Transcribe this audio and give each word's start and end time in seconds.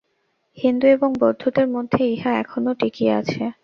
হিন্দু 0.57 0.85
এবং 0.87 1.09
বৌদ্ধদের 1.21 1.67
মধ্যে 1.75 2.01
ইহা 2.13 2.31
এখনও 2.43 2.71
টিকিয়া 2.79 3.13
আছে। 3.21 3.43